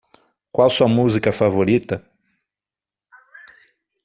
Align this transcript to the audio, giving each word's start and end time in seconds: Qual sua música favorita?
Qual 0.51 0.67
sua 0.71 0.87
música 0.87 1.31
favorita? 1.31 2.03